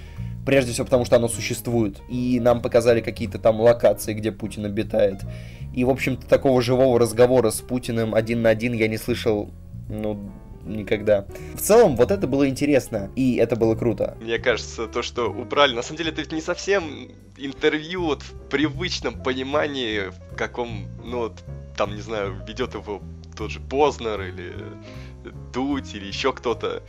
[0.46, 1.98] Прежде всего потому, что оно существует.
[2.10, 5.22] И нам показали какие-то там локации, где Путин обитает.
[5.74, 9.52] И, в общем-то, такого живого разговора с Путиным один на один я не слышал,
[9.90, 10.32] ну,
[10.66, 11.26] никогда.
[11.54, 14.18] В целом, вот это было интересно, и это было круто.
[14.20, 18.50] Мне кажется, то, что убрали, на самом деле, это ведь не совсем интервью вот в
[18.50, 21.44] привычном понимании, в каком, ну, вот,
[21.78, 23.02] там, не знаю, ведет его
[23.36, 24.54] тот же Познер или
[25.54, 26.82] Дудь или еще кто-то.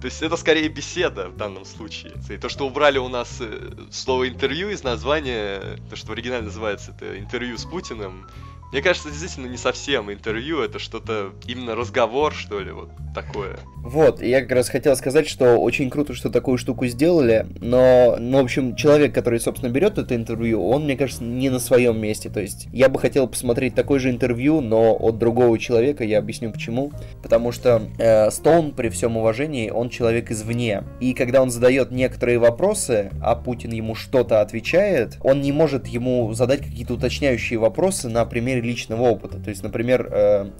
[0.00, 2.12] То есть это скорее беседа в данном случае.
[2.30, 6.44] И то, что убрали у нас э, слово интервью из названия, то, что в оригинале
[6.44, 8.26] называется это интервью с Путиным,
[8.72, 13.58] мне кажется, действительно не совсем интервью, это что-то именно разговор, что ли, вот такое.
[13.82, 18.38] Вот, я как раз хотел сказать, что очень круто, что такую штуку сделали, но, ну,
[18.38, 22.28] в общем, человек, который, собственно, берет это интервью, он, мне кажется, не на своем месте.
[22.28, 26.52] То есть я бы хотел посмотреть такое же интервью, но от другого человека, я объясню
[26.52, 26.92] почему.
[27.22, 28.30] Потому что э,
[28.76, 30.84] при всем уважении, он человек извне.
[31.00, 36.32] И когда он задает некоторые вопросы, а Путин ему что-то отвечает, он не может ему
[36.34, 39.38] задать какие-то уточняющие вопросы на примере личного опыта.
[39.38, 40.50] То есть, например, э,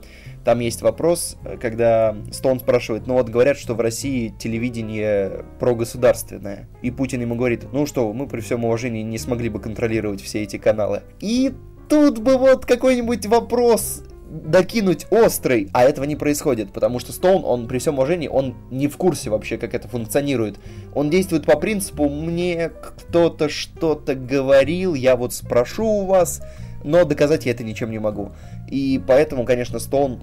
[0.45, 6.67] Там есть вопрос, когда Стоун спрашивает, ну вот говорят, что в России телевидение прогосударственное.
[6.81, 10.43] И Путин ему говорит, ну что, мы при всем уважении не смогли бы контролировать все
[10.43, 11.03] эти каналы.
[11.21, 11.53] И
[11.91, 17.67] тут бы вот какой-нибудь вопрос докинуть острый, а этого не происходит, потому что Стоун, он
[17.67, 20.59] при всем уважении, он не в курсе вообще, как это функционирует.
[20.95, 26.43] Он действует по принципу, мне кто-то что-то говорил, я вот спрошу у вас,
[26.85, 28.33] но доказать я это ничем не могу.
[28.69, 30.23] И поэтому, конечно, Стоун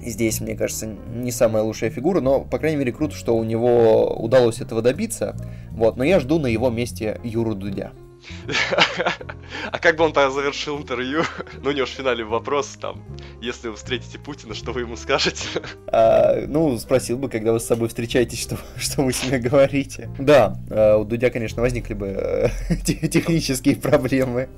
[0.00, 4.14] здесь, мне кажется, не самая лучшая фигура, но, по крайней мере, круто, что у него
[4.16, 5.36] удалось этого добиться.
[5.70, 7.92] Вот, но я жду на его месте Юру Дудя.
[9.70, 11.22] А как бы он тогда завершил интервью?
[11.62, 13.02] Ну, у него же в финале вопрос там,
[13.40, 15.46] если вы встретите Путина, что вы ему скажете?
[15.90, 20.10] А, ну, спросил бы, когда вы с собой встречаетесь, что, что вы с ним говорите.
[20.18, 22.50] Да, э, у Дудя, конечно, возникли бы
[22.84, 24.48] технические проблемы.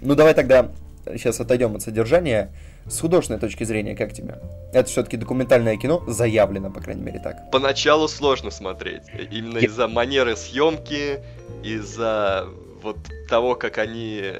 [0.00, 0.70] Ну, давай тогда
[1.16, 2.52] сейчас отойдем от содержания.
[2.86, 4.38] С художественной точки зрения, как тебе?
[4.72, 7.50] Это все-таки документальное кино, заявлено, по крайней мере, так.
[7.50, 9.02] Поначалу сложно смотреть.
[9.30, 11.20] Именно из-за манеры съемки,
[11.62, 12.48] из-за
[12.82, 14.34] вот того, как они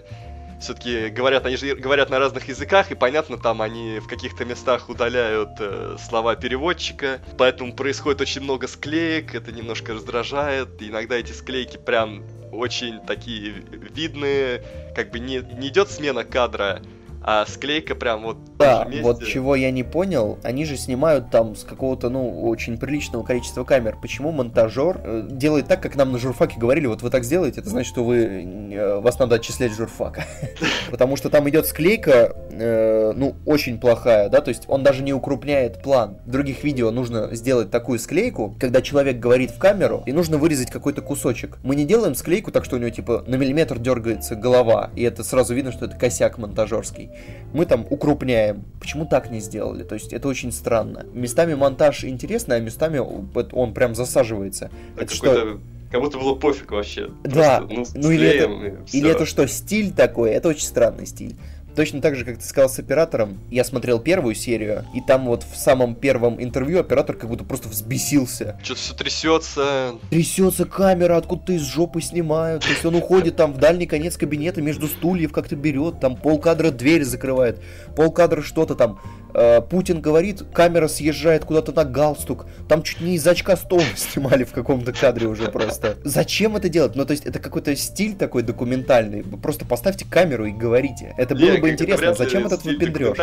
[0.60, 4.90] все-таки говорят, они же говорят на разных языках, и понятно, там они в каких-то местах
[4.90, 11.78] удаляют э, слова переводчика, поэтому происходит очень много склеек, это немножко раздражает, иногда эти склейки
[11.78, 14.62] прям очень такие видные,
[14.94, 16.82] как бы не, не идет смена кадра,
[17.22, 21.64] а склейка прям вот да, вот чего я не понял, они же снимают там с
[21.64, 23.98] какого-то, ну, очень приличного количества камер.
[24.00, 27.70] Почему монтажер э, делает так, как нам на журфаке говорили, вот вы так сделаете, это
[27.70, 30.24] значит, что вы, э, вас надо отчислять журфака.
[30.90, 35.12] Потому что там идет склейка, э, ну, очень плохая, да, то есть он даже не
[35.12, 36.18] укрупняет план.
[36.24, 40.70] В других видео нужно сделать такую склейку, когда человек говорит в камеру, и нужно вырезать
[40.70, 41.58] какой-то кусочек.
[41.62, 45.22] Мы не делаем склейку так, что у него, типа, на миллиметр дергается голова, и это
[45.22, 47.09] сразу видно, что это косяк монтажерский
[47.52, 48.64] мы там укрупняем.
[48.80, 49.82] Почему так не сделали?
[49.82, 51.06] То есть это очень странно.
[51.12, 54.70] Местами монтаж интересный, а местами он прям засаживается.
[54.94, 55.60] Это, это что?
[55.90, 57.10] Как будто было пофиг вообще.
[57.24, 60.30] Да, Просто, ну, ну или, это, или это что, стиль такой?
[60.30, 61.34] Это очень странный стиль.
[61.76, 65.44] Точно так же, как ты сказал с оператором, я смотрел первую серию, и там вот
[65.44, 68.58] в самом первом интервью оператор как будто просто взбесился.
[68.62, 69.92] Что-то все трясется.
[70.10, 72.64] Трясется камера, откуда-то из жопы снимают.
[72.64, 76.70] То есть он уходит там в дальний конец кабинета между стульев как-то берет, там полкадра
[76.70, 77.60] дверь закрывает,
[77.96, 79.00] полкадра что-то там.
[79.34, 82.46] Э, Путин говорит, камера съезжает куда-то на галстук.
[82.68, 85.96] Там чуть не из очка стола снимали в каком-то кадре уже просто.
[86.04, 86.94] Зачем это делать?
[86.96, 89.22] Ну, то есть, это какой-то стиль такой документальный.
[89.22, 91.14] Просто поставьте камеру и говорите.
[91.16, 92.14] Это было бы интересно.
[92.14, 93.16] Зачем этот выпендреж?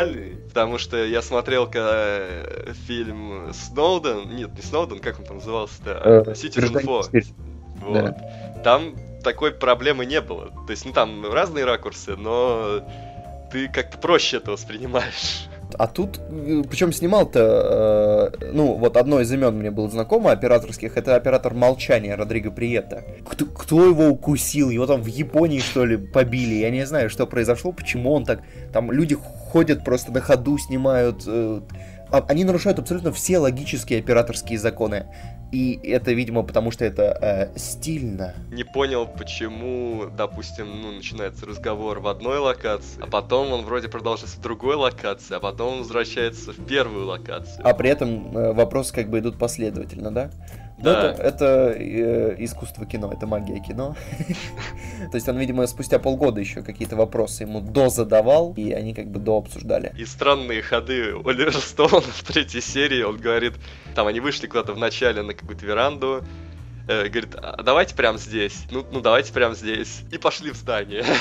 [0.47, 2.23] Потому что я смотрел когда
[2.87, 4.35] фильм Сноуден.
[4.35, 6.23] Нет, не Сноуден, как он там назывался-то?
[6.27, 7.25] Э, Citizen 4.
[7.81, 8.15] Вот.
[8.63, 10.47] Там такой проблемы не было.
[10.65, 12.81] То есть, ну там разные ракурсы, но
[13.51, 15.47] ты как-то проще это воспринимаешь.
[15.77, 20.97] А тут, э, причем снимал-то, э, ну, вот одно из имен мне было знакомо операторских,
[20.97, 23.03] это оператор молчания Родриго Приета.
[23.29, 24.69] Кто, кто его укусил?
[24.69, 26.55] Его там в Японии, что ли, побили?
[26.55, 28.41] Я не знаю, что произошло, почему он так...
[28.71, 31.23] Там люди ходят просто на ходу, снимают...
[31.27, 31.61] Э,
[32.11, 35.07] они нарушают абсолютно все логические операторские законы.
[35.51, 38.33] И это, видимо, потому что это э, стильно.
[38.51, 44.37] Не понял, почему, допустим, ну, начинается разговор в одной локации, а потом он вроде продолжается
[44.37, 47.65] в другой локации, а потом он возвращается в первую локацию.
[47.65, 50.31] А при этом э, вопросы как бы идут последовательно, да?
[50.77, 51.11] Да.
[51.11, 53.95] Это, это э, искусство кино, это магия кино.
[55.11, 59.07] То есть он, видимо, спустя полгода еще какие-то вопросы ему до задавал, и они как
[59.07, 59.91] бы до обсуждали.
[59.97, 63.53] И странные ходы Оливера Стоуна в третьей серии, он говорит,
[63.95, 66.23] там они вышли куда-то в начале на какую-то веранду,
[66.87, 68.65] э, говорит, а давайте прямо здесь.
[68.71, 70.01] Ну, ну давайте прямо здесь.
[70.11, 71.03] И пошли в здание.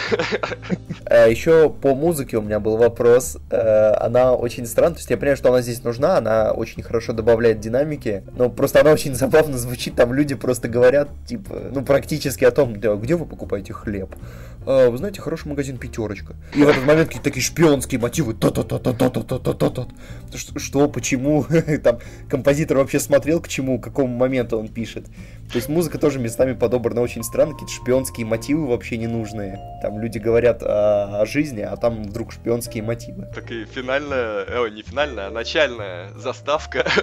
[1.08, 3.38] А еще по музыке у меня был вопрос.
[3.50, 4.94] Э, она очень странная.
[4.94, 8.24] То есть я понимаю, что она здесь нужна, она очень хорошо добавляет динамики.
[8.36, 9.94] Но просто она очень забавно звучит.
[9.94, 14.16] Там люди просто говорят, типа, ну, практически о том, где вы покупаете хлеб.
[14.64, 16.34] Вы знаете, хороший магазин пятерочка.
[16.52, 18.34] И в этот момент какие-то такие шпионские мотивы.
[18.34, 21.44] та та та та та та та та та та Что, почему?
[21.84, 21.98] Там
[22.28, 25.06] композитор вообще смотрел, к чему, к какому моменту он пишет.
[25.50, 29.58] То есть музыка тоже местами подобрана очень странно, какие-то шпионские мотивы вообще ненужные.
[29.80, 33.28] Там люди говорят о, о жизни, а там вдруг шпионские мотивы.
[33.34, 36.86] Так и финальная, э, не финальная, а начальная заставка.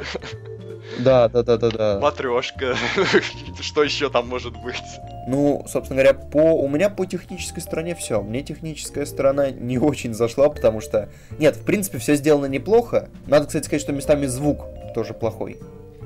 [1.00, 2.00] Да, да, да, да, да.
[2.02, 2.76] Матрешка.
[3.62, 4.76] Что еще там может быть?
[5.28, 8.22] Ну, собственно говоря, по у меня по технической стороне все.
[8.22, 11.10] Мне техническая сторона не очень зашла, потому что.
[11.40, 13.10] Нет, в принципе, все сделано неплохо.
[13.28, 15.58] Надо, кстати, сказать, что местами звук тоже плохой.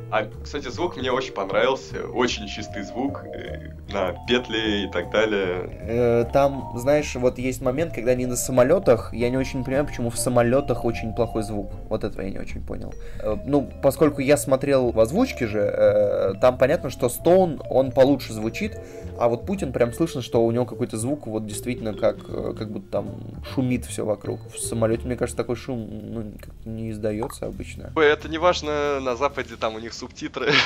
[0.10, 2.08] А, кстати, звук мне очень понравился.
[2.08, 5.70] Очень чистый звук э, на петли и так далее.
[5.82, 9.14] Э, там, знаешь, вот есть момент, когда они на самолетах.
[9.14, 11.72] Я не очень понимаю, почему в самолетах очень плохой звук.
[11.90, 12.94] Вот этого я не очень понял.
[13.20, 18.80] Э, ну, поскольку я смотрел в озвучке же, там понятно, что Стоун, он получше звучит,
[19.20, 22.90] а вот Путин прям слышно, что у него какой-то звук вот действительно как, как будто
[22.92, 23.16] там
[23.54, 24.40] шумит все вокруг.
[24.54, 26.34] В самолете, мне кажется, такой шум ну,
[26.66, 27.92] не издается обычно.
[27.96, 30.52] Это не важно, на Западе там у них субтитры.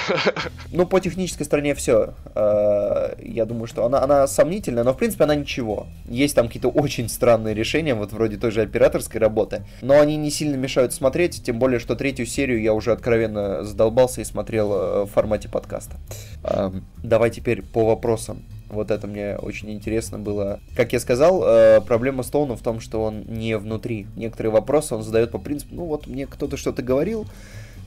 [0.74, 2.13] Ну, по технической стороне все.
[2.34, 5.88] Э, я думаю, что она, она сомнительная, но в принципе она ничего.
[6.08, 10.32] Есть там какие-то очень странные решения, вот вроде той же операторской работы, но они не
[10.32, 15.04] сильно мешают смотреть, тем более, что третью серию я уже откровенно задолбался и смотрел э,
[15.04, 15.98] в формате подкаста.
[16.44, 18.44] Эм, давай теперь по вопросам.
[18.70, 20.62] Вот это мне очень интересно было.
[20.76, 24.08] Как я сказал, э, проблема Стоуна в том, что он не внутри.
[24.15, 27.28] Некоторые вопросы он задает по принципу, ну вот мне кто-то что-то говорил,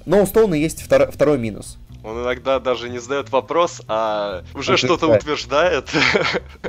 [0.06, 1.78] но у Стоуна есть втор- второй минус.
[2.04, 5.88] Он иногда даже не задает вопрос, а уже что-то утверждает.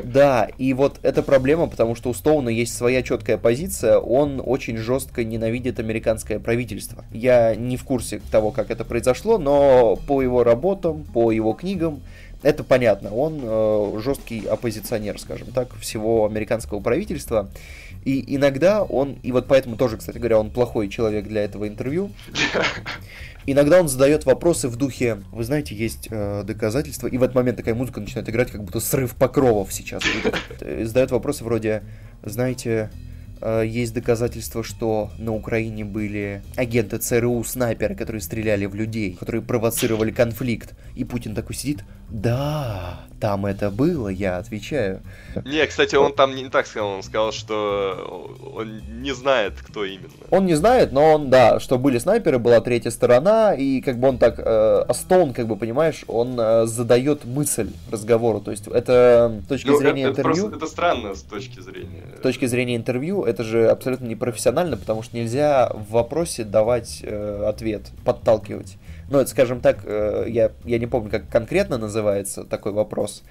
[0.04, 4.78] Да, и вот эта проблема, потому что у Стоуна есть своя четкая позиция, он очень
[4.78, 7.04] жестко ненавидит американское правительство.
[7.12, 12.02] Я не в курсе того, как это произошло, но по его работам, по его книгам,
[12.42, 13.14] это понятно.
[13.14, 17.50] Он э, жесткий оппозиционер, скажем так, всего американского правительства.
[18.06, 22.12] И иногда он, и вот поэтому тоже, кстати говоря, он плохой человек для этого интервью.
[23.48, 27.58] Иногда он задает вопросы в духе, вы знаете, есть э, доказательства, и в этот момент
[27.58, 30.04] такая музыка начинает играть, как будто срыв покровов сейчас.
[30.62, 31.84] Э, задает вопросы вроде,
[32.24, 32.90] знаете,
[33.42, 39.44] э, есть доказательства, что на Украине были агенты ЦРУ, снайперы, которые стреляли в людей, которые
[39.44, 40.74] провоцировали конфликт.
[40.96, 45.02] И Путин такой сидит, да, там это было, я отвечаю.
[45.46, 50.10] Не, кстати, он там не так сказал, он сказал, что он не знает, кто именно.
[50.30, 54.10] Он не знает, но он, да, что были снайперы, была третья сторона, и как бы
[54.10, 59.42] он так, э, Астон, как бы, понимаешь, он э, задает мысль разговору, то есть это
[59.44, 60.48] с точки ну, зрения это, интервью...
[60.48, 62.04] Это, просто, это странно с точки зрения...
[62.20, 67.46] С точки зрения интервью, это же абсолютно непрофессионально, потому что нельзя в вопросе давать э,
[67.48, 68.78] ответ, подталкивать.
[69.10, 73.24] Ну, это, скажем так, э, я, я не помню, как конкретно называется такой вопрос,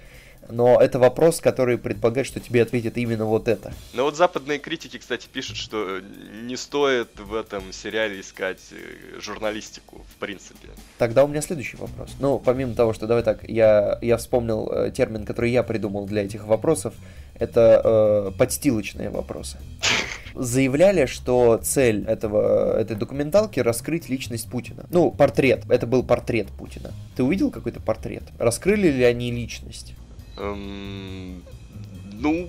[0.48, 3.72] но это вопрос, который предполагает, что тебе ответит именно вот это.
[3.92, 6.00] Ну вот западные критики, кстати, пишут, что
[6.42, 10.68] не стоит в этом сериале искать э, журналистику, в принципе.
[10.98, 12.10] Тогда у меня следующий вопрос.
[12.20, 16.24] Ну, помимо того, что, давай так, я, я вспомнил э, термин, который я придумал для
[16.24, 16.94] этих вопросов,
[17.38, 19.58] это э, подстилочные вопросы
[20.34, 24.86] заявляли, что цель этого, этой документалки раскрыть личность Путина.
[24.90, 25.64] Ну, портрет.
[25.68, 26.92] Это был портрет Путина.
[27.16, 28.24] Ты увидел какой-то портрет?
[28.38, 29.94] Раскрыли ли они личность?
[30.36, 31.42] Эм,
[32.12, 32.48] ну,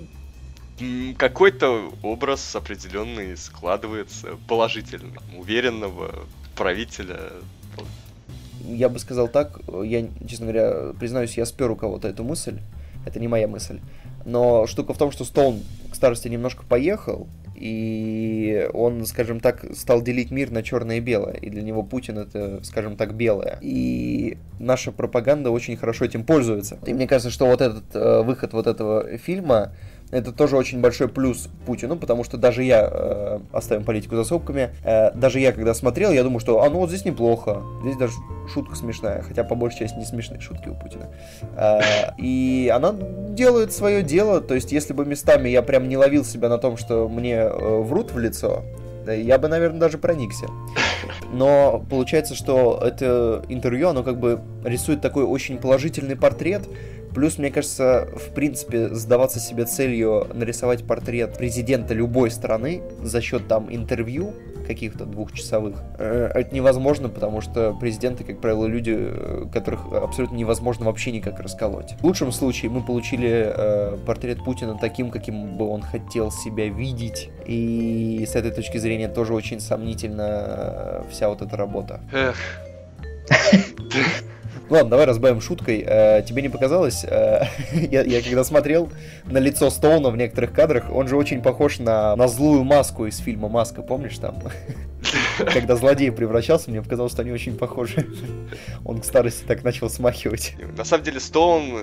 [1.16, 7.18] какой-то образ определенный складывается положительный, уверенного правителя.
[8.64, 12.58] Я бы сказал так, я, честно говоря, признаюсь, я спер у кого-то эту мысль,
[13.06, 13.78] это не моя мысль,
[14.24, 20.02] но штука в том, что Стоун к старости немножко поехал, и он, скажем так, стал
[20.02, 23.58] делить мир на черное и белое, и для него Путин это, скажем так, белое.
[23.60, 26.78] И наша пропаганда очень хорошо этим пользуется.
[26.86, 29.72] И мне кажется, что вот этот э, выход вот этого фильма,
[30.10, 34.70] это тоже очень большой плюс Путину, потому что даже я, э, оставим политику за скобками,
[34.84, 38.14] э, даже я, когда смотрел, я думаю, что, а ну вот здесь неплохо, здесь даже
[38.52, 41.08] шутка смешная, хотя по большей части не смешные шутки у Путина.
[41.56, 41.80] Э,
[42.18, 42.94] и она
[43.30, 46.76] делает свое дело, то есть если бы местами я прям не ловил себя на том,
[46.76, 48.62] что мне э, врут в лицо,
[49.06, 50.46] я бы, наверное, даже проникся.
[51.32, 56.62] Но получается, что это интервью, оно как бы рисует такой очень положительный портрет,
[57.14, 63.48] Плюс, мне кажется, в принципе, сдаваться себе целью нарисовать портрет президента любой страны за счет
[63.48, 64.34] там интервью
[64.66, 70.86] каких-то двухчасовых, э, это невозможно, потому что президенты, как правило, люди, э, которых абсолютно невозможно
[70.86, 71.94] вообще никак расколоть.
[72.00, 77.30] В лучшем случае мы получили э, портрет Путина таким, каким бы он хотел себя видеть,
[77.46, 82.00] и с этой точки зрения тоже очень сомнительна вся вот эта работа.
[82.12, 82.36] Эх.
[84.68, 85.84] Ладно, давай разбавим шуткой.
[85.86, 87.04] Э, тебе не показалось?
[87.04, 88.90] Э, я, я когда смотрел
[89.24, 93.18] на лицо Стоуна в некоторых кадрах, он же очень похож на, на злую маску из
[93.18, 94.42] фильма «Маска», помнишь там?
[95.38, 98.06] Когда злодей превращался, мне показалось, что они очень похожи.
[98.84, 100.54] Он к старости так начал смахивать.
[100.76, 101.80] На самом деле, Стоун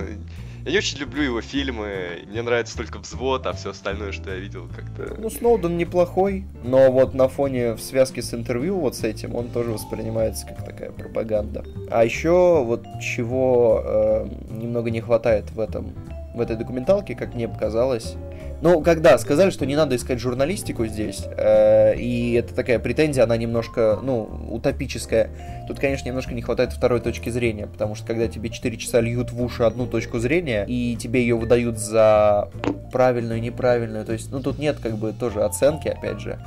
[0.64, 4.36] я не очень люблю его фильмы, мне нравится только взвод, а все остальное, что я
[4.36, 5.14] видел, как-то...
[5.20, 9.50] Ну, Сноуден неплохой, но вот на фоне в связке с интервью вот с этим он
[9.50, 11.64] тоже воспринимается как такая пропаганда.
[11.90, 15.92] А еще вот чего э, немного не хватает в этом
[16.34, 18.16] в этой документалке, как мне показалось.
[18.60, 23.36] Ну, когда сказали, что не надо искать журналистику здесь, э, и это такая претензия, она
[23.36, 25.28] немножко, ну, утопическая.
[25.68, 29.32] Тут, конечно, немножко не хватает второй точки зрения, потому что когда тебе 4 часа льют
[29.32, 32.48] в уши одну точку зрения, и тебе ее выдают за
[32.90, 36.38] правильную, неправильную, то есть, ну, тут нет как бы тоже оценки, опять же.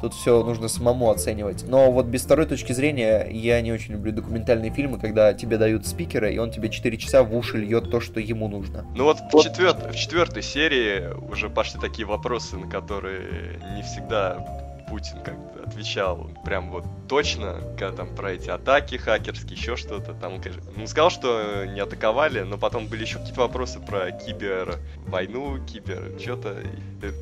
[0.00, 1.64] Тут все нужно самому оценивать.
[1.68, 5.86] Но вот без второй точки зрения я не очень люблю документальные фильмы, когда тебе дают
[5.86, 8.84] спикера, и он тебе 4 часа в уши льет то, что ему нужно.
[8.94, 9.44] Ну вот, вот.
[9.44, 9.74] В, четвер...
[9.74, 16.70] в четвертой серии уже пошли такие вопросы, на которые не всегда Путин как-то отвечал прям
[16.70, 20.14] вот точно, когда там про эти атаки хакерские, еще что-то.
[20.14, 24.78] Там, конечно, ну, сказал, что не атаковали, но потом были еще какие-то вопросы про кибер
[25.06, 26.56] войну, кибер что-то.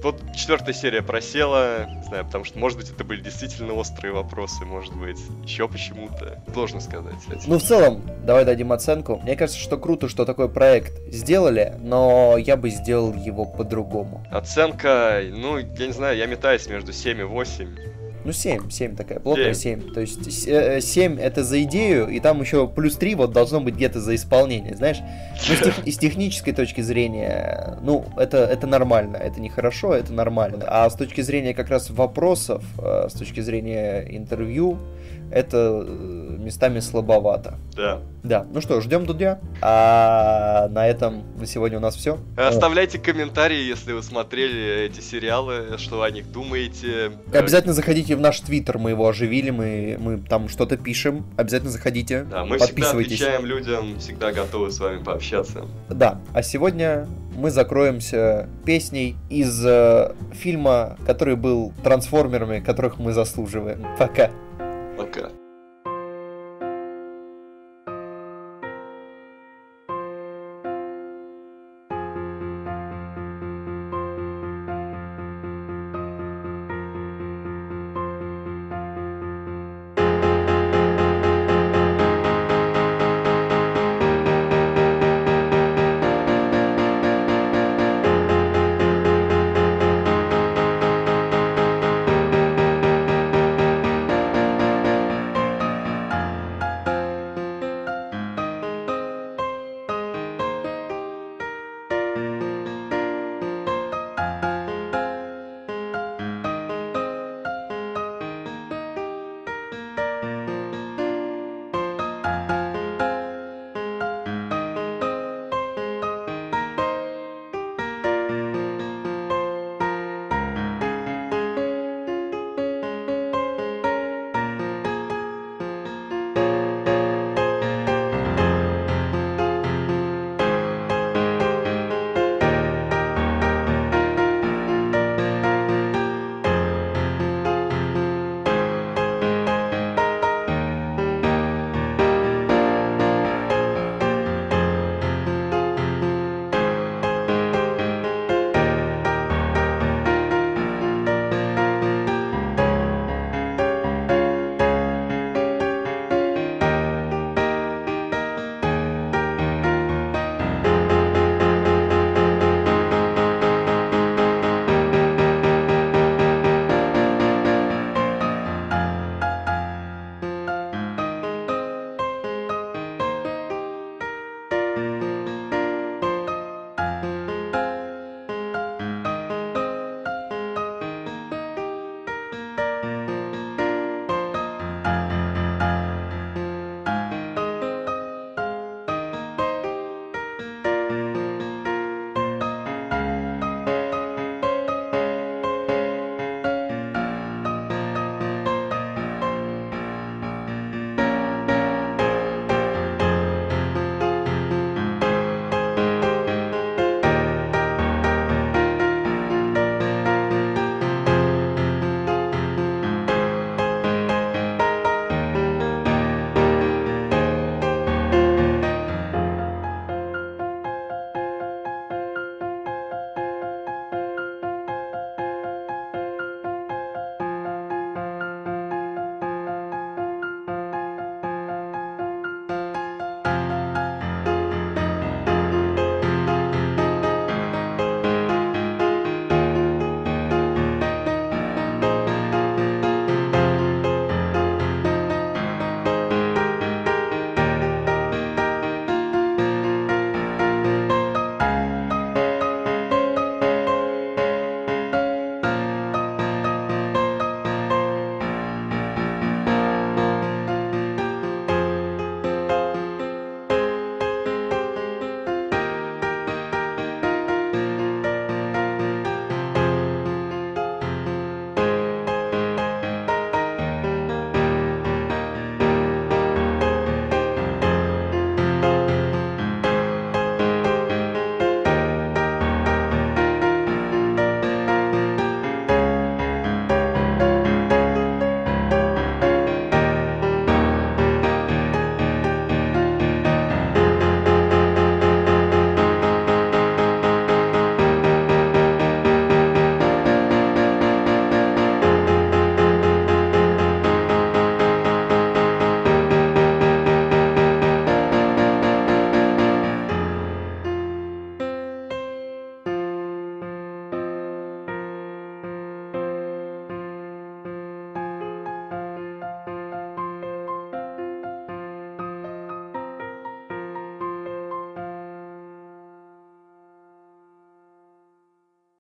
[0.03, 4.65] Вот четвертая серия просела, не знаю, потому что, может быть, это были действительно острые вопросы,
[4.65, 6.43] может быть, еще почему-то.
[6.53, 7.17] Сложно сказать.
[7.19, 7.45] Кстати.
[7.47, 9.21] Ну, в целом, давай дадим оценку.
[9.23, 14.25] Мне кажется, что круто, что такой проект сделали, но я бы сделал его по-другому.
[14.31, 17.54] Оценка, ну, я не знаю, я метаюсь между 7 и 8.
[18.25, 19.83] Ну, 7, 7 такая, плотная 7.
[19.83, 19.93] 7.
[19.93, 23.75] То есть 7 э, это за идею, и там еще плюс 3 вот должно быть
[23.75, 25.01] где-то за исполнение, знаешь?
[25.49, 30.13] Ну, с, тех, с технической точки зрения, ну, это, это нормально, это не хорошо, это
[30.15, 30.65] нормально.
[30.67, 34.79] А с точки зрения как раз вопросов, э, с точки зрения интервью,
[35.31, 37.59] это э, местами слабовато.
[37.77, 38.01] Да.
[38.25, 38.47] Да.
[38.51, 39.39] Ну что, ждем Дудя.
[39.61, 42.19] А на этом на сегодня у нас все.
[42.37, 47.13] Оставляйте комментарии, если вы смотрели эти сериалы, что о них думаете.
[47.33, 51.27] Обязательно заходите в наш твиттер, мы его оживили, мы, мы там что-то пишем.
[51.37, 52.25] Обязательно заходите.
[52.25, 55.67] Да, мы всегда отвечаем людям, всегда готовы с вами пообщаться.
[55.91, 57.07] Да, а сегодня
[57.37, 63.85] мы закроемся песней из э, фильма, который был трансформерами, которых мы заслуживаем.
[63.99, 64.31] Пока.